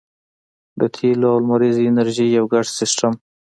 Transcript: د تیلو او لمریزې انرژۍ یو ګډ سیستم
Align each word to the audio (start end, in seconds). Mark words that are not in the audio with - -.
د 0.79 0.81
تیلو 0.95 1.27
او 1.33 1.37
لمریزې 1.43 1.83
انرژۍ 1.89 2.27
یو 2.37 2.45
ګډ 2.53 2.65
سیستم 2.79 3.13